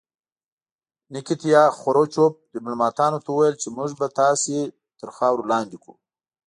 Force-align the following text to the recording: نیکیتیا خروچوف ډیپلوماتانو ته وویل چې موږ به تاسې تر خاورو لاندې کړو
نیکیتیا 1.13 1.63
خروچوف 1.79 2.31
ډیپلوماتانو 2.53 3.17
ته 3.23 3.29
وویل 3.31 3.55
چې 3.61 3.67
موږ 3.77 3.89
به 3.99 4.07
تاسې 4.19 4.57
تر 4.99 5.09
خاورو 5.17 5.49
لاندې 5.51 5.77
کړو 5.83 5.95